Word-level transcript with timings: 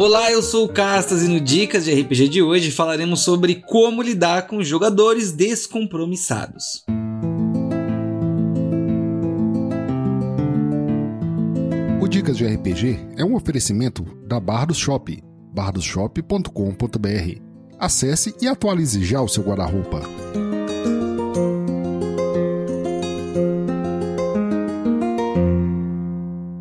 Olá, 0.00 0.30
eu 0.30 0.40
sou 0.44 0.66
o 0.66 0.68
Castas 0.68 1.24
e 1.24 1.28
no 1.28 1.40
Dicas 1.40 1.84
de 1.84 1.92
RPG 1.92 2.28
de 2.28 2.40
hoje 2.40 2.70
falaremos 2.70 3.18
sobre 3.22 3.56
como 3.56 4.00
lidar 4.00 4.46
com 4.46 4.62
jogadores 4.62 5.32
descompromissados. 5.32 6.84
O 12.00 12.06
Dicas 12.06 12.36
de 12.36 12.46
RPG 12.46 13.08
é 13.16 13.24
um 13.24 13.34
oferecimento 13.34 14.04
da 14.24 14.38
Bardos 14.38 14.78
Shop, 14.78 15.20
bardosshop.com.br. 15.52 17.40
Acesse 17.76 18.36
e 18.40 18.46
atualize 18.46 19.04
já 19.04 19.20
o 19.20 19.26
seu 19.26 19.42
guarda-roupa. 19.42 20.02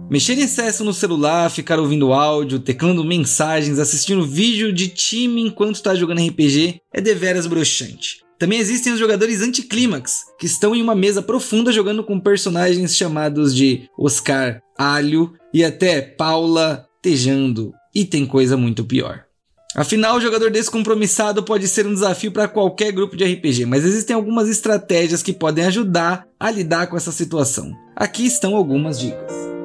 Mexer 0.09 0.37
em 0.37 0.43
excesso 0.43 0.85
no 0.85 0.93
celular, 0.93 1.51
ficar 1.51 1.79
ouvindo 1.79 2.13
áudio, 2.13 2.59
teclando 2.59 3.03
mensagens, 3.03 3.77
assistindo 3.77 4.25
vídeo 4.25 4.71
de 4.71 4.87
time 4.87 5.41
enquanto 5.41 5.75
está 5.75 5.93
jogando 5.93 6.25
RPG 6.25 6.79
é 6.93 7.01
deveras 7.01 7.45
broxante. 7.45 8.23
Também 8.39 8.59
existem 8.59 8.93
os 8.93 8.99
jogadores 8.99 9.41
anticlímax, 9.41 10.21
que 10.39 10.45
estão 10.45 10.73
em 10.73 10.81
uma 10.81 10.95
mesa 10.95 11.21
profunda 11.21 11.73
jogando 11.73 12.05
com 12.05 12.19
personagens 12.19 12.95
chamados 12.95 13.53
de 13.53 13.89
Oscar 13.97 14.61
Alho 14.77 15.33
e 15.53 15.65
até 15.65 16.01
Paula 16.01 16.87
Tejando. 17.01 17.73
E 17.93 18.05
tem 18.05 18.25
coisa 18.25 18.55
muito 18.55 18.85
pior. 18.85 19.23
Afinal, 19.75 20.15
o 20.15 20.21
jogador 20.21 20.49
descompromissado 20.49 21.43
pode 21.43 21.67
ser 21.67 21.85
um 21.85 21.93
desafio 21.93 22.31
para 22.31 22.47
qualquer 22.47 22.93
grupo 22.93 23.17
de 23.17 23.25
RPG, 23.25 23.65
mas 23.65 23.83
existem 23.83 24.15
algumas 24.15 24.47
estratégias 24.47 25.21
que 25.21 25.33
podem 25.33 25.65
ajudar 25.65 26.25
a 26.39 26.49
lidar 26.49 26.87
com 26.87 26.95
essa 26.95 27.11
situação. 27.11 27.73
Aqui 27.95 28.25
estão 28.25 28.55
algumas 28.55 28.99
dicas. 28.99 29.56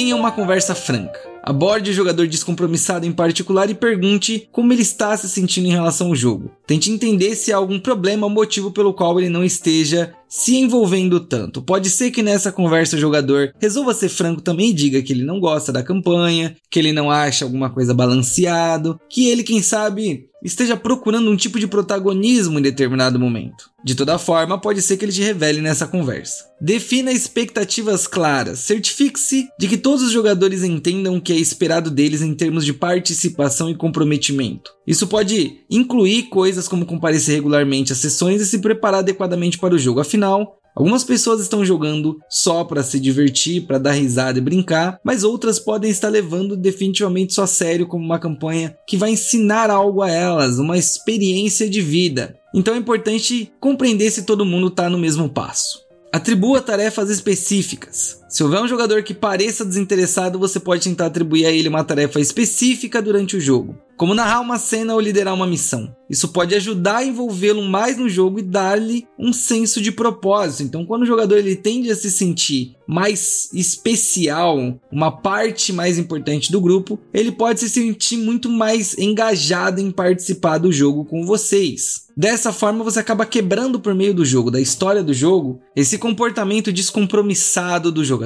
Tenha 0.00 0.16
uma 0.16 0.32
conversa 0.32 0.74
franca. 0.74 1.20
Aborde 1.42 1.90
o 1.90 1.92
jogador 1.92 2.26
descompromissado 2.26 3.04
em 3.04 3.12
particular 3.12 3.68
e 3.68 3.74
pergunte 3.74 4.48
como 4.50 4.72
ele 4.72 4.80
está 4.80 5.14
se 5.14 5.28
sentindo 5.28 5.66
em 5.68 5.72
relação 5.72 6.06
ao 6.06 6.16
jogo. 6.16 6.50
Tente 6.66 6.90
entender 6.90 7.34
se 7.34 7.52
há 7.52 7.58
algum 7.58 7.78
problema 7.78 8.26
ou 8.26 8.32
motivo 8.32 8.70
pelo 8.70 8.94
qual 8.94 9.20
ele 9.20 9.28
não 9.28 9.44
esteja 9.44 10.14
se 10.26 10.56
envolvendo 10.56 11.20
tanto. 11.20 11.60
Pode 11.60 11.90
ser 11.90 12.10
que 12.12 12.22
nessa 12.22 12.50
conversa 12.50 12.96
o 12.96 12.98
jogador 12.98 13.52
resolva 13.60 13.92
ser 13.92 14.08
franco 14.08 14.40
também 14.40 14.70
e 14.70 14.72
diga 14.72 15.02
que 15.02 15.12
ele 15.12 15.22
não 15.22 15.38
gosta 15.38 15.70
da 15.70 15.82
campanha, 15.82 16.56
que 16.70 16.78
ele 16.78 16.92
não 16.92 17.10
acha 17.10 17.44
alguma 17.44 17.68
coisa 17.68 17.92
balanceado, 17.92 18.98
que 19.06 19.28
ele, 19.28 19.42
quem 19.42 19.60
sabe, 19.60 20.29
esteja 20.42 20.76
procurando 20.76 21.30
um 21.30 21.36
tipo 21.36 21.58
de 21.58 21.66
protagonismo 21.66 22.58
em 22.58 22.62
determinado 22.62 23.18
momento. 23.18 23.70
De 23.84 23.94
toda 23.94 24.18
forma, 24.18 24.60
pode 24.60 24.82
ser 24.82 24.96
que 24.96 25.04
ele 25.04 25.12
te 25.12 25.22
revele 25.22 25.60
nessa 25.60 25.86
conversa. 25.86 26.44
Defina 26.60 27.10
expectativas 27.10 28.06
claras. 28.06 28.58
Certifique-se 28.58 29.48
de 29.58 29.68
que 29.68 29.78
todos 29.78 30.02
os 30.02 30.12
jogadores 30.12 30.62
entendam 30.62 31.16
o 31.16 31.20
que 31.20 31.32
é 31.32 31.36
esperado 31.36 31.90
deles 31.90 32.20
em 32.20 32.34
termos 32.34 32.64
de 32.64 32.74
participação 32.74 33.70
e 33.70 33.74
comprometimento. 33.74 34.70
Isso 34.86 35.06
pode 35.06 35.60
incluir 35.70 36.24
coisas 36.24 36.68
como 36.68 36.84
comparecer 36.84 37.36
regularmente 37.36 37.92
às 37.92 37.98
sessões 37.98 38.42
e 38.42 38.46
se 38.46 38.58
preparar 38.58 39.00
adequadamente 39.00 39.58
para 39.58 39.74
o 39.74 39.78
jogo. 39.78 40.00
Afinal, 40.00 40.59
Algumas 40.74 41.04
pessoas 41.04 41.40
estão 41.40 41.64
jogando 41.64 42.18
só 42.28 42.64
para 42.64 42.82
se 42.82 43.00
divertir, 43.00 43.66
para 43.66 43.78
dar 43.78 43.92
risada 43.92 44.38
e 44.38 44.42
brincar, 44.42 45.00
mas 45.04 45.24
outras 45.24 45.58
podem 45.58 45.90
estar 45.90 46.08
levando 46.08 46.56
definitivamente 46.56 47.34
só 47.34 47.42
a 47.42 47.46
sério 47.46 47.86
como 47.86 48.04
uma 48.04 48.18
campanha 48.18 48.76
que 48.86 48.96
vai 48.96 49.10
ensinar 49.10 49.70
algo 49.70 50.02
a 50.02 50.10
elas, 50.10 50.58
uma 50.58 50.78
experiência 50.78 51.68
de 51.68 51.80
vida. 51.80 52.36
Então 52.54 52.74
é 52.74 52.78
importante 52.78 53.52
compreender 53.60 54.10
se 54.10 54.22
todo 54.22 54.44
mundo 54.44 54.68
está 54.68 54.88
no 54.88 54.98
mesmo 54.98 55.28
passo. 55.28 55.80
Atribua 56.12 56.60
tarefas 56.60 57.10
específicas. 57.10 58.19
Se 58.30 58.44
houver 58.44 58.62
um 58.62 58.68
jogador 58.68 59.02
que 59.02 59.12
pareça 59.12 59.64
desinteressado, 59.64 60.38
você 60.38 60.60
pode 60.60 60.84
tentar 60.84 61.06
atribuir 61.06 61.46
a 61.46 61.50
ele 61.50 61.68
uma 61.68 61.82
tarefa 61.82 62.20
específica 62.20 63.02
durante 63.02 63.36
o 63.36 63.40
jogo, 63.40 63.76
como 63.96 64.14
narrar 64.14 64.40
uma 64.40 64.56
cena 64.56 64.94
ou 64.94 65.00
liderar 65.00 65.34
uma 65.34 65.48
missão. 65.48 65.92
Isso 66.08 66.28
pode 66.28 66.54
ajudar 66.54 66.98
a 66.98 67.04
envolvê-lo 67.04 67.62
mais 67.62 67.96
no 67.96 68.08
jogo 68.08 68.38
e 68.38 68.42
dar-lhe 68.42 69.04
um 69.18 69.32
senso 69.32 69.80
de 69.80 69.90
propósito. 69.90 70.62
Então, 70.62 70.86
quando 70.86 71.02
o 71.02 71.06
jogador 71.06 71.38
ele 71.38 71.56
tende 71.56 71.90
a 71.90 71.96
se 71.96 72.08
sentir 72.08 72.76
mais 72.86 73.50
especial, 73.52 74.78
uma 74.90 75.10
parte 75.10 75.72
mais 75.72 75.98
importante 75.98 76.52
do 76.52 76.60
grupo, 76.60 77.00
ele 77.12 77.32
pode 77.32 77.60
se 77.60 77.68
sentir 77.68 78.16
muito 78.16 78.48
mais 78.48 78.96
engajado 78.96 79.80
em 79.80 79.90
participar 79.90 80.58
do 80.58 80.72
jogo 80.72 81.04
com 81.04 81.24
vocês. 81.24 82.08
Dessa 82.16 82.52
forma, 82.52 82.84
você 82.84 82.98
acaba 82.98 83.24
quebrando 83.24 83.80
por 83.80 83.94
meio 83.94 84.12
do 84.12 84.24
jogo, 84.24 84.50
da 84.50 84.60
história 84.60 85.02
do 85.02 85.14
jogo, 85.14 85.60
esse 85.74 85.96
comportamento 85.96 86.72
descompromissado 86.72 87.90
do 87.90 88.04
jogador. 88.04 88.19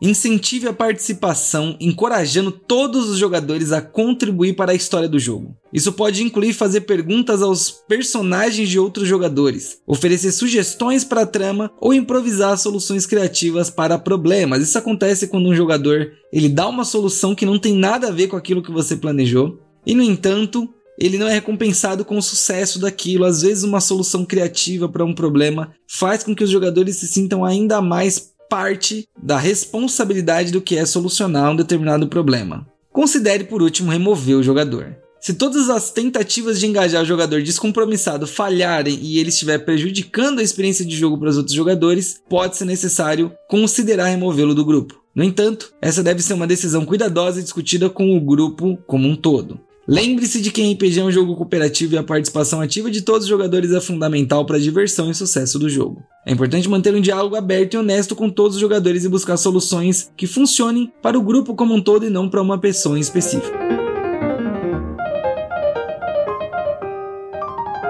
Incentive 0.00 0.68
a 0.68 0.72
participação, 0.72 1.76
encorajando 1.80 2.52
todos 2.52 3.08
os 3.08 3.18
jogadores 3.18 3.72
a 3.72 3.80
contribuir 3.80 4.54
para 4.54 4.70
a 4.70 4.74
história 4.74 5.08
do 5.08 5.18
jogo. 5.18 5.56
Isso 5.72 5.92
pode 5.92 6.22
incluir 6.22 6.52
fazer 6.52 6.82
perguntas 6.82 7.42
aos 7.42 7.70
personagens 7.70 8.68
de 8.68 8.78
outros 8.78 9.08
jogadores, 9.08 9.78
oferecer 9.84 10.30
sugestões 10.30 11.02
para 11.02 11.22
a 11.22 11.26
trama 11.26 11.72
ou 11.80 11.92
improvisar 11.92 12.56
soluções 12.56 13.06
criativas 13.06 13.70
para 13.70 13.98
problemas. 13.98 14.62
Isso 14.62 14.78
acontece 14.78 15.26
quando 15.26 15.48
um 15.48 15.54
jogador 15.54 16.12
ele 16.32 16.48
dá 16.48 16.68
uma 16.68 16.84
solução 16.84 17.34
que 17.34 17.46
não 17.46 17.58
tem 17.58 17.74
nada 17.74 18.06
a 18.06 18.12
ver 18.12 18.28
com 18.28 18.36
aquilo 18.36 18.62
que 18.62 18.70
você 18.70 18.94
planejou, 18.94 19.58
e 19.84 19.94
no 19.94 20.02
entanto, 20.02 20.68
ele 20.98 21.16
não 21.16 21.26
é 21.28 21.32
recompensado 21.32 22.04
com 22.04 22.18
o 22.18 22.22
sucesso 22.22 22.78
daquilo. 22.78 23.24
Às 23.24 23.42
vezes, 23.42 23.64
uma 23.64 23.80
solução 23.80 24.24
criativa 24.24 24.88
para 24.88 25.04
um 25.04 25.14
problema 25.14 25.72
faz 25.88 26.22
com 26.22 26.34
que 26.34 26.44
os 26.44 26.50
jogadores 26.50 26.96
se 26.96 27.08
sintam 27.08 27.44
ainda 27.44 27.80
mais 27.80 28.32
parte 28.48 29.04
da 29.22 29.38
responsabilidade 29.38 30.50
do 30.50 30.60
que 30.60 30.76
é 30.76 30.86
solucionar 30.86 31.50
um 31.50 31.56
determinado 31.56 32.08
problema. 32.08 32.66
Considere, 32.92 33.44
por 33.44 33.62
último, 33.62 33.90
remover 33.90 34.36
o 34.36 34.42
jogador. 34.42 34.96
Se 35.20 35.34
todas 35.34 35.68
as 35.68 35.90
tentativas 35.90 36.60
de 36.60 36.66
engajar 36.66 37.02
o 37.02 37.06
jogador 37.06 37.42
descompromissado 37.42 38.26
falharem 38.26 38.98
e 39.02 39.18
ele 39.18 39.30
estiver 39.30 39.58
prejudicando 39.58 40.38
a 40.38 40.42
experiência 40.42 40.84
de 40.84 40.96
jogo 40.96 41.18
para 41.18 41.28
os 41.28 41.36
outros 41.36 41.54
jogadores, 41.54 42.20
pode 42.28 42.56
ser 42.56 42.64
necessário 42.64 43.32
considerar 43.48 44.06
removê-lo 44.06 44.54
do 44.54 44.64
grupo. 44.64 45.02
No 45.14 45.24
entanto, 45.24 45.72
essa 45.82 46.02
deve 46.02 46.22
ser 46.22 46.34
uma 46.34 46.46
decisão 46.46 46.84
cuidadosa 46.84 47.40
e 47.40 47.42
discutida 47.42 47.90
com 47.90 48.16
o 48.16 48.20
grupo 48.20 48.78
como 48.86 49.08
um 49.08 49.16
todo. 49.16 49.60
Lembre-se 49.90 50.42
de 50.42 50.50
que 50.50 50.70
RPG 50.70 51.00
é 51.00 51.02
um 51.02 51.10
jogo 51.10 51.34
cooperativo 51.34 51.94
e 51.94 51.98
a 51.98 52.02
participação 52.02 52.60
ativa 52.60 52.90
de 52.90 53.00
todos 53.00 53.22
os 53.22 53.28
jogadores 53.28 53.72
é 53.72 53.80
fundamental 53.80 54.44
para 54.44 54.58
a 54.58 54.60
diversão 54.60 55.10
e 55.10 55.14
sucesso 55.14 55.58
do 55.58 55.66
jogo. 55.66 56.02
É 56.26 56.32
importante 56.32 56.68
manter 56.68 56.94
um 56.94 57.00
diálogo 57.00 57.36
aberto 57.36 57.72
e 57.72 57.76
honesto 57.78 58.14
com 58.14 58.28
todos 58.28 58.56
os 58.56 58.60
jogadores 58.60 59.06
e 59.06 59.08
buscar 59.08 59.38
soluções 59.38 60.12
que 60.14 60.26
funcionem 60.26 60.92
para 61.00 61.18
o 61.18 61.22
grupo 61.22 61.54
como 61.54 61.74
um 61.74 61.80
todo 61.80 62.04
e 62.04 62.10
não 62.10 62.28
para 62.28 62.42
uma 62.42 62.58
pessoa 62.58 62.98
em 62.98 63.00
específico. 63.00 63.56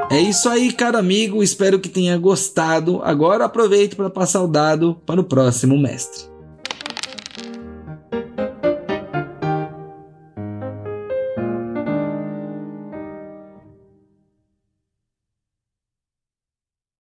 É 0.08 0.20
isso 0.20 0.48
aí, 0.48 0.72
caro 0.72 0.98
amigo. 0.98 1.42
Espero 1.42 1.80
que 1.80 1.88
tenha 1.88 2.16
gostado. 2.16 3.00
Agora 3.02 3.44
aproveite 3.44 3.96
para 3.96 4.08
passar 4.08 4.40
o 4.44 4.46
dado 4.46 4.94
para 5.04 5.20
o 5.20 5.24
próximo 5.24 5.76
mestre. 5.76 6.37